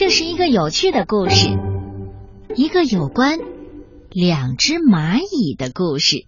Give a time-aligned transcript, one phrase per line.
[0.00, 1.58] 这是一个有趣的故事，
[2.56, 3.38] 一个有关
[4.08, 6.24] 两只蚂蚁的故事。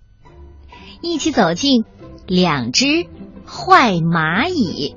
[1.00, 1.84] 一起走进
[2.26, 3.06] 《两只
[3.46, 4.94] 坏蚂蚁》，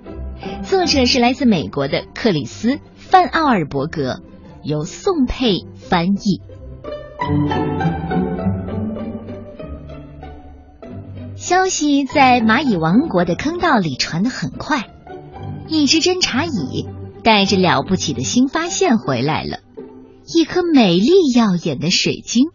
[0.68, 4.20] 作者是来自美国的克里斯·范奥尔伯格，
[4.62, 6.42] 由宋佩翻译。
[11.37, 14.89] 消息在蚂蚁王国的坑道里传得很快，
[15.69, 16.89] 一只侦察蚁
[17.26, 19.62] 带着了不起的新发现回来了，
[20.27, 22.49] 一颗美丽耀眼的水晶。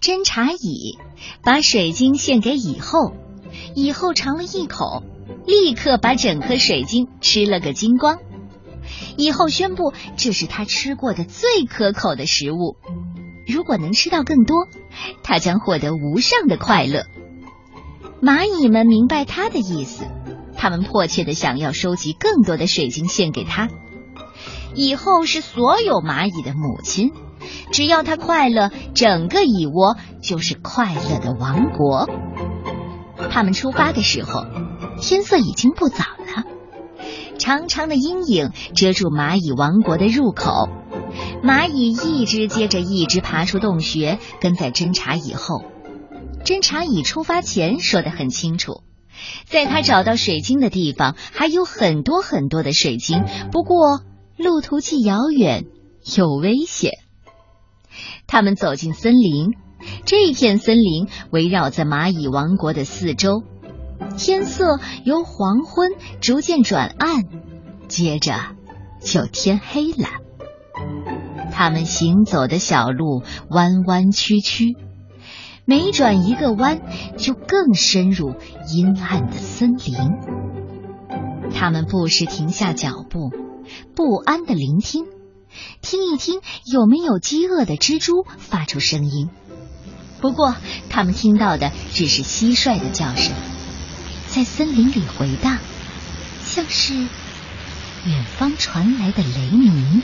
[0.00, 0.98] 侦察蚁
[1.42, 3.12] 把水晶献给蚁后，
[3.74, 5.02] 蚁后尝了一口，
[5.48, 8.18] 立刻把整颗水晶吃了个精光。
[9.16, 12.76] 蚁后宣布这是他吃过的最可口的食物，
[13.48, 14.68] 如果能吃到更多，
[15.24, 17.06] 他将获得无上的快乐。
[18.22, 20.04] 蚂蚁们明白他的意思，
[20.56, 23.68] 他们迫切的想要收集更多的水晶献给他。
[24.74, 27.12] 以后是所有蚂蚁的母亲，
[27.72, 32.08] 只要它快乐，整个蚁窝就是快乐的王国。
[33.30, 34.44] 他们出发的时候，
[35.00, 36.44] 天色已经不早了，
[37.38, 40.68] 长长的阴影遮住蚂蚁王国的入口。
[41.42, 45.62] 蚂蚁一只接着一只爬出洞穴，跟在侦察蚁后。
[46.44, 48.82] 侦察蚁出发前说的很清楚，
[49.46, 54.00] 在他找到水晶的地方还有很多很多的水晶，不过
[54.36, 55.64] 路途既遥远
[56.16, 56.92] 又危险。
[58.26, 59.52] 他们走进森林，
[60.04, 63.42] 这片森林围绕在蚂蚁王国的四周。
[64.16, 67.22] 天色由黄昏逐渐转暗，
[67.88, 68.34] 接着
[69.00, 70.08] 就天黑了。
[71.52, 74.76] 他们行走的小路弯弯曲曲。
[75.66, 76.82] 每转一个弯，
[77.16, 78.34] 就更深入
[78.70, 79.96] 阴暗的森林。
[81.54, 83.30] 他们不时停下脚步，
[83.94, 85.04] 不安的聆听，
[85.80, 89.30] 听一听有没有饥饿的蜘蛛发出声音。
[90.20, 90.56] 不过，
[90.88, 93.32] 他们听到的只是蟋蟀的叫声，
[94.28, 95.58] 在森林里回荡，
[96.42, 100.02] 像是远方传来的雷鸣。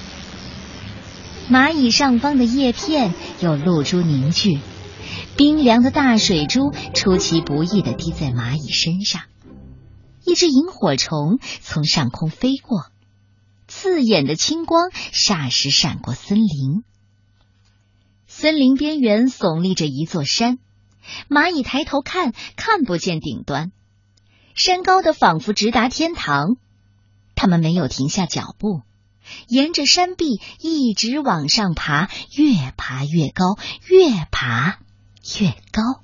[1.50, 4.60] 蚂蚁上方的叶片有露珠凝聚。
[5.36, 9.22] 冰凉的大水珠出其不意的滴在蚂蚁身上，
[10.26, 12.89] 一只萤火虫从上空飞过，
[13.70, 16.82] 刺眼的青光霎时闪过森林。
[18.26, 20.58] 森林边缘耸立着一座山，
[21.30, 23.72] 蚂蚁抬头看，看不见顶端，
[24.54, 26.56] 山高的仿佛直达天堂。
[27.34, 28.82] 他们没有停下脚步，
[29.48, 33.56] 沿着山壁一直往上爬，越爬越高，
[33.88, 34.80] 越爬。
[35.38, 36.02] 越高，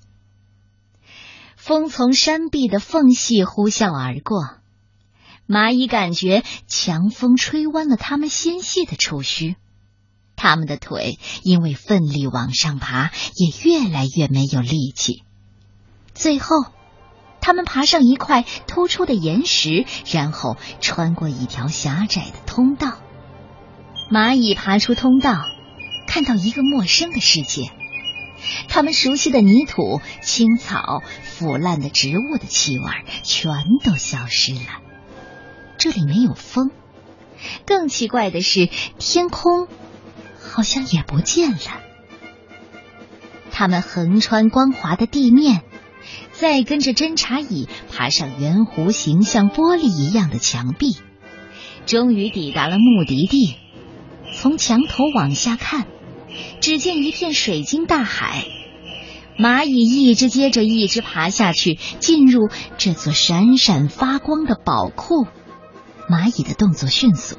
[1.57, 4.59] 风从山壁的缝隙呼啸而过，
[5.49, 9.55] 蚂蚁感觉强风吹弯了它们纤细的触须，
[10.35, 15.23] 它们的腿因为奋力往上爬，也越来越没有力气。
[16.15, 16.57] 最后，
[17.41, 22.99] 它们爬上一块突出的岩石，然后穿过一条狭窄的通道。
[24.11, 25.47] 蚂蚁爬出通道，
[26.09, 27.71] 看到一个陌生的世界。
[28.69, 32.85] 他们熟悉的泥土、青草、腐烂的植物的气味
[33.23, 33.53] 全
[33.85, 34.86] 都消失了。
[35.89, 36.73] 这里没有风，
[37.65, 39.69] 更奇怪的是，天空
[40.37, 41.59] 好像也不见了。
[43.53, 45.63] 他们横穿光滑的地面，
[46.33, 50.97] 再跟着侦察蚁爬上圆弧形、像玻璃一样的墙壁，
[51.87, 53.55] 终于抵达了目的地。
[54.35, 55.87] 从墙头往下看。
[56.61, 58.45] 只见一片水晶大海，
[59.39, 65.29] 蚂蚁一只接着一只爬下去，进入这座闪闪发光的宝库。
[66.09, 67.37] 蚂蚁的动作迅速，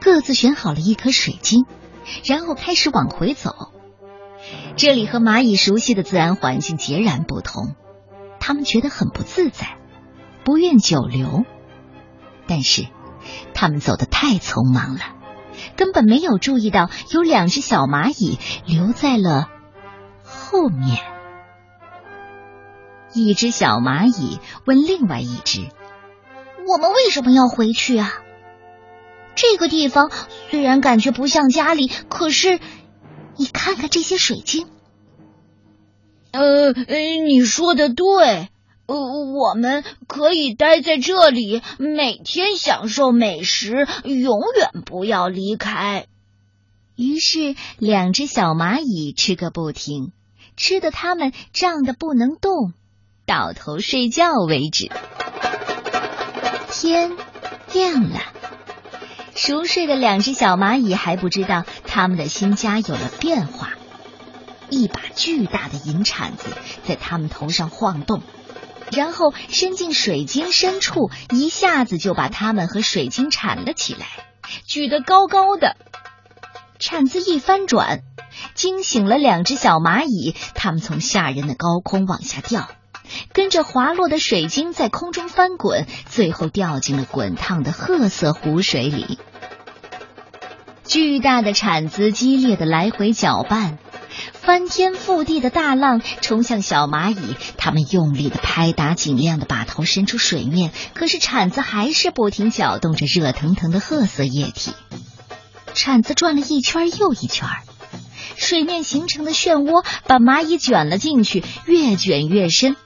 [0.00, 1.66] 各自选好了一颗水晶，
[2.24, 3.54] 然后开始往回走。
[4.76, 7.74] 这里和蚂蚁熟悉的自然环境截然不同，
[8.38, 9.76] 他们觉得很不自在，
[10.44, 11.44] 不愿久留。
[12.46, 12.86] 但是，
[13.54, 15.00] 他们走得太匆忙了。
[15.76, 19.48] 根本没有注意到有两只小蚂蚁留在了
[20.24, 20.98] 后面。
[23.12, 25.68] 一只小蚂蚁问另外一只
[26.66, 28.22] ：“我们为什么要回去啊？
[29.34, 30.10] 这个地方
[30.50, 32.60] 虽然感觉不像家里，可是
[33.36, 34.68] 你看看这些水晶。
[36.32, 36.72] ”“呃，
[37.24, 38.48] 你说的对。”
[38.90, 46.06] 呃，我们可以待在这里，每天享受美食，永远不要离开。
[46.96, 50.10] 于是，两只小蚂蚁吃个不停，
[50.56, 52.72] 吃的它们胀得不能动，
[53.26, 54.90] 倒头睡觉为止。
[56.80, 57.14] 天
[57.74, 58.20] 亮了，
[59.36, 63.74] 熟睡的两只小蚂蚁还不知道他们的新家有了变化，
[64.70, 66.48] 一把巨大的银铲子
[66.88, 68.22] 在他们头上晃动，
[68.92, 74.06] 然后伸进水晶深处，一下子就把它们和水晶铲了起来，
[74.66, 75.76] 举得高高的。
[76.78, 78.00] 铲子一翻转，
[78.54, 82.70] 惊醒了两只小蚂蚁，它们从吓人的高空往下掉。
[83.32, 89.18] 跟着滑落的水晶在空中翻滚，最后掉进了滚烫的褐色湖水里。
[90.84, 93.78] 巨大的铲子激烈的来回搅拌，
[94.32, 104.72] 翻天覆地的大浪冲向小蚂蚁，它们用力的拍打，尽量的把头伸出水面，可是铲子还是不停搅动着热腾腾的褐色液体。
[105.74, 107.48] 铲子转了一圈又一圈。
[108.36, 112.76] 水面形成的漩涡把蚂蚁卷了进去，越卷越深。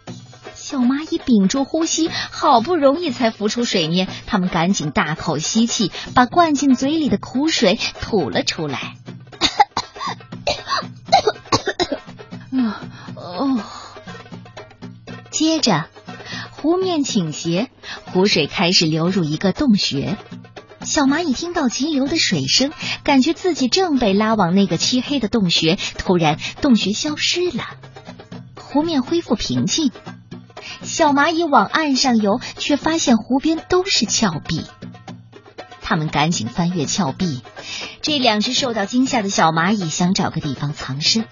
[0.54, 4.08] 小蚂蚁屏住呼吸，好不容易才浮出水面。
[4.26, 8.96] 它们赶紧大口吸气，把灌进嘴里的苦水吐了出来。
[15.30, 15.86] 接着，
[16.52, 17.68] 湖面倾斜，
[18.06, 20.16] 湖水开始流入一个洞穴。
[20.84, 22.70] 小蚂蚁听到急流的水声，
[23.02, 25.78] 感觉自己正被拉往那个漆黑的洞穴。
[25.98, 27.64] 突然，洞穴消失了，
[28.54, 29.90] 湖面恢复平静。
[30.82, 34.64] 小蚂蚁往岸上游，却发现湖边都是峭壁。
[35.80, 37.40] 他们赶紧翻越峭壁。
[38.02, 41.26] 这两只受到惊吓的小蚂蚁想找个地方藏身，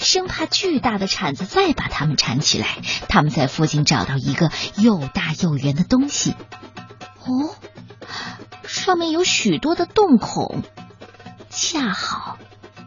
[0.00, 2.78] 生怕巨大的铲子再把它们铲起来。
[3.08, 6.34] 他们在附近找到一个又大又圆的东西。
[7.26, 7.54] 哦。
[8.66, 10.62] 上面有许多的洞孔，
[11.50, 12.38] 恰好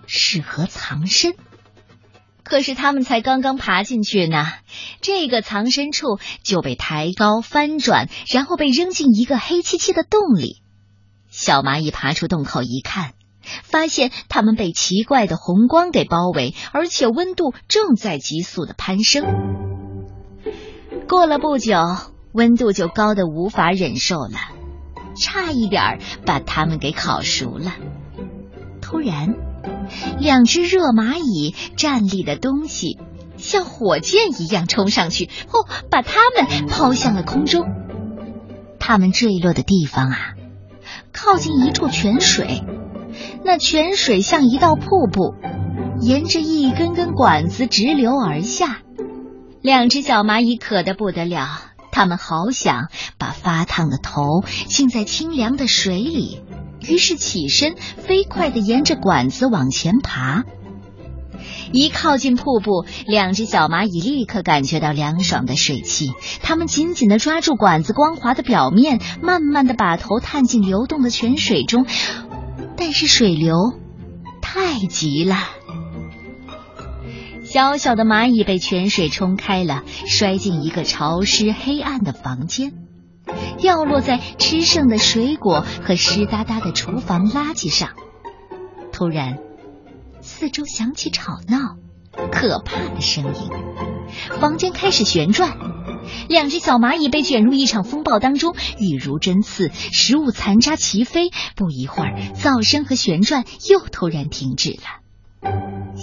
[0.05, 1.35] 适合藏身。
[2.43, 4.45] 可是他们才刚刚爬进去呢，
[5.01, 10.61] 这个藏身处就被抬高、翻转，然后被扔进一个黑漆漆的洞里。
[11.29, 13.11] 小蚂蚁爬出洞口一看，
[13.63, 19.25] 发现它们被奇怪的红光给包围，而且温度正在急速的攀升。
[21.09, 21.77] 过了不久，
[22.31, 24.56] 温度就高的无法忍受了。
[25.19, 27.73] 差一点把它们给烤熟了。
[28.81, 29.35] 突然，
[30.19, 32.97] 两只热蚂蚁站立的东西
[33.35, 37.65] 像火箭一样冲上去，哦，把它们抛向了空中。
[38.79, 40.35] 它们坠落的地方啊，
[41.11, 42.63] 靠近一处泉水，
[43.43, 45.35] 那泉水像一道瀑布，
[45.99, 48.79] 沿着一根根管子直流而下。
[49.61, 51.66] 两只小蚂蚁渴得不得了。
[51.97, 56.43] 他们好想把发烫的头浸在清凉的水里，
[56.87, 60.43] 于是起身，飞快地沿着管子往前爬。
[61.71, 66.11] 一靠近瀑布，两只小蚂蚁立刻感觉到凉爽的水汽。
[66.43, 71.87] 它们紧紧地抓住管子光滑的表面，慢慢地把头探进流动的泉水中，
[72.77, 73.55] 但是水流
[74.43, 75.35] 太急了。
[77.47, 82.73] 小小的蚂蚁被泉水冲开了，摔进一个潮湿黑暗的房间，
[83.57, 87.91] 掉落在吃剩的水果和湿哒哒的厨房垃圾上。
[88.91, 89.37] 突然，
[90.19, 91.77] 四周响起吵闹、
[92.33, 93.49] 可怕的声音，
[94.41, 95.57] 房间开始旋转，
[96.27, 101.29] 两只小蚂蚁被卷入一场风暴当中，雨如针刺，食物残渣齐飞。
[101.55, 105.06] 不一会儿，噪声和旋转又突然停止了。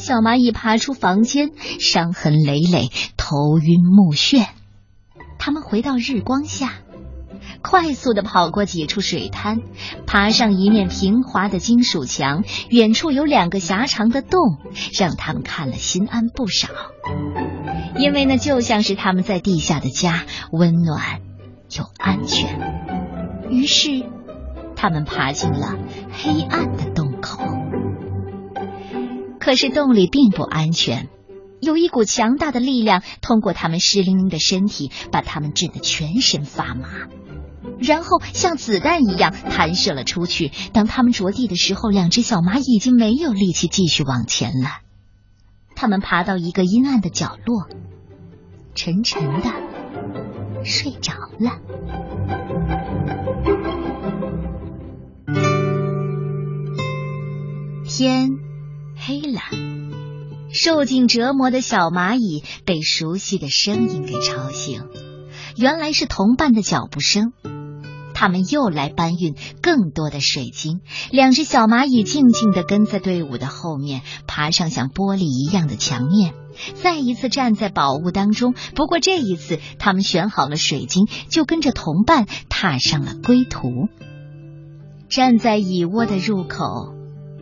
[0.04, 4.46] 小蚂蚁爬出房间，伤痕累累，头晕目眩。
[5.38, 6.74] 他们回到日光下，
[7.62, 9.62] 快速的跑过几处水滩，
[10.06, 12.44] 爬上一面平滑的金属墙。
[12.68, 14.58] 远处有两个狭长的洞，
[14.92, 16.68] 让他们看了心安不少，
[17.96, 21.22] 因为那就像是他们在地下的家，温暖
[21.78, 22.60] 又安全。
[23.48, 24.04] 于是，
[24.76, 25.78] 他们爬进了
[26.12, 27.42] 黑暗的洞口。
[29.44, 31.10] 可是洞里并不安全，
[31.60, 36.88] 有一股强大的力量通过他们湿淋淋的身体，把他们震得全身发麻，
[37.78, 40.50] 然后像子弹一样弹射了出去。
[40.72, 44.78] 当他们着地的时候，两只小蚂蚁已经没有力气继续往前了。
[45.76, 47.68] 他们爬到一个阴暗的角落，
[48.74, 51.58] 沉沉的睡着了。
[57.86, 58.33] 天。
[59.06, 59.40] 黑了，
[60.50, 64.82] 受尽折磨的小蚂蚁被熟悉的声音给吵醒，
[65.58, 67.34] 原来是同伴的脚步声。
[68.14, 70.80] 他们又来搬运更多的水晶。
[71.10, 76.32] 两只小蚂蚁静静地跟在队伍的后面，爬上像玻璃一样的墙面，
[76.74, 78.54] 再一次站在宝物当中。
[78.74, 83.88] 不过这一次，他们选好了水晶，就跟着同伴踏上了归途。
[85.10, 86.94] 站在蚁窝的入口，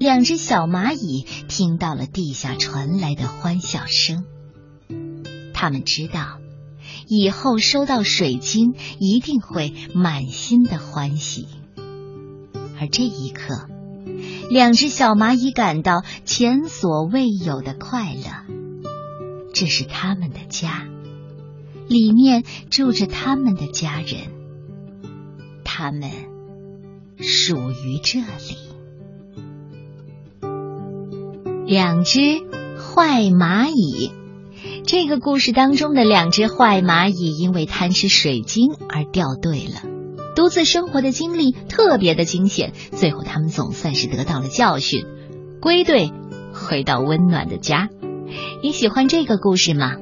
[0.02, 4.24] 两只小蚂蚁听到了地下传来的欢笑声。
[5.54, 6.40] 他们知道，
[7.06, 11.46] 以后收到水晶一定会满心的欢喜。
[12.80, 13.68] 而这一刻，
[14.50, 18.24] 两只小蚂蚁感到前所未有的快乐。
[19.54, 20.84] 这是他们的家，
[21.86, 24.32] 里面住着他们的家人，
[25.62, 26.10] 他们
[27.18, 28.71] 属于这里。
[31.72, 32.20] 两只
[32.76, 34.12] 坏蚂蚁，
[34.84, 39.80] 这个故事当中的两只坏蚂蚁因为贪吃水晶而掉队了。
[40.36, 45.06] 独自生活的经历特别的惊险，最后他们总算是得到了教训，
[45.62, 46.12] 归队
[46.52, 47.88] 回到温暖的家。
[48.62, 49.96] 你喜欢这个故事吗？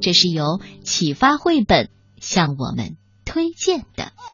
[0.00, 4.12] 这是由启发绘本向我们推荐的。